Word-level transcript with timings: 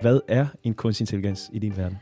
Hvad 0.00 0.20
er 0.28 0.46
en 0.62 0.74
kunstig 0.74 1.02
intelligens 1.02 1.50
i 1.52 1.58
din 1.58 1.76
verden? 1.76 1.98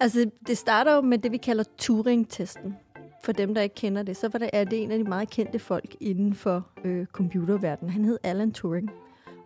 Altså, 0.00 0.30
det 0.46 0.58
starter 0.58 0.94
jo 0.94 1.00
med 1.00 1.18
det, 1.18 1.32
vi 1.32 1.36
kalder 1.36 1.64
Turing-testen. 1.78 2.76
For 3.24 3.32
dem, 3.32 3.54
der 3.54 3.62
ikke 3.62 3.74
kender 3.74 4.02
det, 4.02 4.16
så 4.16 4.28
var 4.28 4.38
det, 4.38 4.50
er 4.52 4.64
det 4.64 4.82
en 4.82 4.90
af 4.90 4.98
de 4.98 5.04
meget 5.04 5.30
kendte 5.30 5.58
folk 5.58 5.96
inden 6.00 6.34
for 6.34 6.66
øh, 6.84 7.06
computerverdenen. 7.06 7.92
Han 7.92 8.04
hed 8.04 8.18
Alan 8.22 8.52
Turing. 8.52 8.90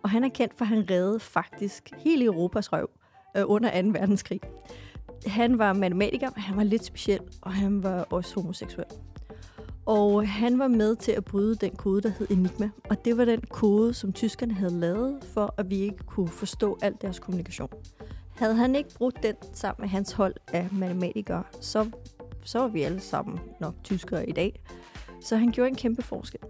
Og 0.03 0.09
han 0.09 0.23
er 0.23 0.29
kendt 0.29 0.53
for, 0.57 0.65
at 0.65 0.69
han 0.69 0.89
reddede 0.89 1.19
faktisk 1.19 1.91
hele 1.97 2.25
Europas 2.25 2.73
røv 2.73 2.89
øh, 3.37 3.43
under 3.45 3.81
2. 3.81 3.87
verdenskrig. 3.87 4.39
Han 5.27 5.57
var 5.57 5.73
matematiker, 5.73 6.29
men 6.35 6.41
han 6.41 6.57
var 6.57 6.63
lidt 6.63 6.85
speciel, 6.85 7.19
og 7.41 7.53
han 7.53 7.83
var 7.83 8.07
også 8.09 8.35
homoseksuel. 8.35 8.85
Og 9.89 10.27
han 10.27 10.59
var 10.59 10.67
med 10.67 10.95
til 10.95 11.11
at 11.11 11.25
bryde 11.25 11.55
den 11.55 11.75
kode, 11.75 12.01
der 12.01 12.09
hed 12.09 12.27
Enigma. 12.29 12.69
Og 12.89 13.05
det 13.05 13.17
var 13.17 13.25
den 13.25 13.41
kode, 13.49 13.93
som 13.93 14.13
tyskerne 14.13 14.53
havde 14.53 14.79
lavet, 14.79 15.19
for 15.33 15.53
at 15.57 15.69
vi 15.69 15.75
ikke 15.75 16.03
kunne 16.05 16.27
forstå 16.27 16.77
al 16.81 16.95
deres 17.01 17.19
kommunikation. 17.19 17.69
Havde 18.35 18.55
han 18.55 18.75
ikke 18.75 18.89
brugt 18.95 19.23
den 19.23 19.35
sammen 19.53 19.81
med 19.83 19.89
hans 19.89 20.11
hold 20.11 20.35
af 20.53 20.67
matematikere, 20.71 21.43
så, 21.61 21.89
så 22.45 22.59
var 22.59 22.67
vi 22.67 22.81
alle 22.81 22.99
sammen 22.99 23.39
nok 23.59 23.73
tyskere 23.83 24.29
i 24.29 24.31
dag. 24.31 24.61
Så 25.21 25.37
han 25.37 25.51
gjorde 25.51 25.69
en 25.69 25.75
kæmpe 25.75 26.01
forskel. 26.01 26.41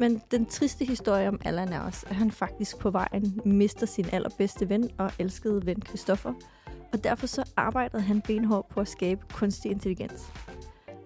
Men 0.00 0.22
den 0.30 0.46
triste 0.46 0.84
historie 0.84 1.28
om 1.28 1.40
Allan 1.44 1.72
er 1.72 1.80
også, 1.80 2.06
at 2.08 2.16
han 2.16 2.30
faktisk 2.30 2.78
på 2.78 2.90
vejen 2.90 3.40
mister 3.44 3.86
sin 3.86 4.06
allerbedste 4.12 4.68
ven 4.68 4.90
og 4.98 5.12
elskede 5.18 5.66
ven 5.66 5.82
Christoffer. 5.88 6.32
Og 6.92 7.04
derfor 7.04 7.26
så 7.26 7.50
arbejdede 7.56 8.02
han 8.02 8.20
benhårdt 8.20 8.68
på 8.68 8.80
at 8.80 8.88
skabe 8.88 9.20
kunstig 9.32 9.70
intelligens. 9.70 10.32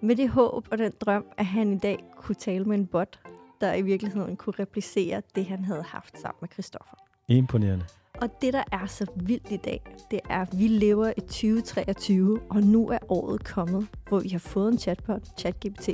Med 0.03 0.15
det 0.15 0.29
håb 0.29 0.67
og 0.71 0.77
den 0.77 0.91
drøm, 0.99 1.25
at 1.37 1.45
han 1.45 1.73
i 1.73 1.77
dag 1.77 2.03
kunne 2.17 2.35
tale 2.35 2.65
med 2.65 2.77
en 2.77 2.87
bot, 2.87 3.19
der 3.61 3.73
i 3.73 3.81
virkeligheden 3.81 4.35
kunne 4.35 4.53
replicere 4.59 5.21
det, 5.35 5.45
han 5.45 5.65
havde 5.65 5.83
haft 5.83 6.19
sammen 6.19 6.37
med 6.41 6.49
Christoffer. 6.49 6.95
Imponerende. 7.27 7.85
Og 8.21 8.41
det, 8.41 8.53
der 8.53 8.63
er 8.71 8.85
så 8.85 9.05
vildt 9.15 9.51
i 9.51 9.57
dag, 9.57 9.81
det 10.11 10.19
er, 10.29 10.41
at 10.41 10.59
vi 10.59 10.67
lever 10.67 11.13
i 11.17 11.19
2023, 11.19 12.39
og 12.49 12.61
nu 12.61 12.89
er 12.89 12.97
året 13.09 13.43
kommet, 13.43 13.87
hvor 14.07 14.19
vi 14.19 14.29
har 14.29 14.39
fået 14.39 14.71
en 14.71 14.79
chatbot, 14.79 15.39
ChatGPT, 15.39 15.89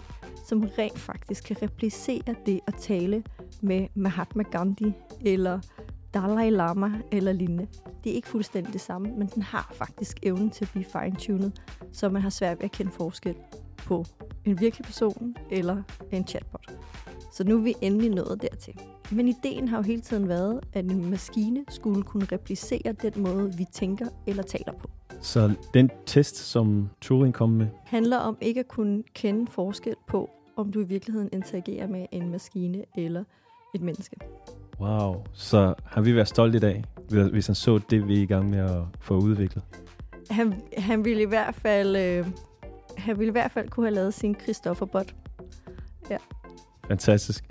som 0.48 0.70
rent 0.78 1.00
faktisk 1.00 1.44
kan 1.44 1.62
replicere 1.62 2.36
det 2.46 2.60
at 2.68 2.76
tale 2.76 3.24
med 3.62 3.88
Mahatma 3.96 4.44
Gandhi 4.44 4.94
eller 5.26 5.60
Dalai 6.14 6.50
Lama 6.50 6.92
eller 7.12 7.32
lignende. 7.32 7.68
Det 8.04 8.12
er 8.12 8.16
ikke 8.16 8.28
fuldstændig 8.28 8.74
det 8.74 8.82
samme, 8.82 9.12
men 9.18 9.28
den 9.28 9.42
har 9.42 9.72
faktisk 9.76 10.20
evnen 10.24 10.50
til 10.50 10.66
at 10.66 10.72
blive 10.72 10.86
fine-tunet, 10.86 11.62
så 11.94 12.10
man 12.10 12.22
har 12.22 12.30
svært 12.30 12.58
ved 12.58 12.66
at 12.66 12.72
kende 12.72 12.92
forskel 12.92 13.36
på 13.88 14.06
en 14.46 14.60
virkelig 14.60 14.86
person 14.86 15.36
eller 15.52 15.84
en 16.12 16.28
chatbot. 16.28 16.72
Så 17.34 17.44
nu 17.44 17.58
er 17.58 17.62
vi 17.62 17.76
endelig 17.82 18.10
nået 18.10 18.42
dertil. 18.42 18.74
Men 19.12 19.28
ideen 19.28 19.68
har 19.68 19.78
jo 19.78 19.84
hele 19.84 20.02
tiden 20.02 20.28
været, 20.28 20.60
at 20.74 20.86
en 20.86 21.10
maskine 21.10 21.66
skulle 21.70 22.04
kunne 22.04 22.28
replicere 22.32 22.92
den 23.02 23.14
måde, 23.16 23.54
vi 23.58 23.66
tænker 23.74 24.06
eller 24.28 24.44
taler 24.44 24.74
på. 24.80 24.90
Så 25.22 25.52
den 25.74 25.90
test, 26.06 26.36
som 26.36 26.90
Turing 27.02 27.34
kom 27.34 27.50
med, 27.50 27.68
handler 27.86 28.18
om 28.18 28.38
ikke 28.42 28.60
at 28.60 28.68
kunne 28.68 29.04
kende 29.16 29.52
forskel 29.52 29.96
på, 30.08 30.30
om 30.56 30.72
du 30.72 30.82
i 30.82 30.84
virkeligheden 30.84 31.30
interagerer 31.34 31.88
med 31.88 32.06
en 32.12 32.32
maskine 32.32 32.84
eller 32.98 33.24
et 33.76 33.82
menneske. 33.82 34.16
wow, 34.80 35.16
så 35.34 35.74
har 35.86 36.02
vi 36.02 36.16
været 36.16 36.28
stolte 36.28 36.58
i 36.58 36.60
dag, 36.60 36.84
hvis 37.32 37.48
han 37.48 37.56
så 37.56 37.80
det, 37.90 38.08
vi 38.08 38.18
er 38.18 38.22
i 38.22 38.26
gang 38.26 38.50
med 38.50 38.60
at 38.60 38.82
få 39.00 39.20
udviklet. 39.20 39.64
Han, 40.30 40.62
han 40.78 41.06
ville 41.06 41.22
i 41.22 41.26
hvert 41.26 41.56
fald 41.56 41.96
øh, 41.96 42.28
han 43.08 43.20
ville 43.20 43.30
i 43.30 43.32
hvert 43.32 43.52
fald 43.52 43.70
kunne 43.70 43.86
have 43.86 43.96
lavet 43.96 44.14
sin 44.14 44.36
Christoffer-bot. 44.36 45.16
Fantastisk. 46.88 47.44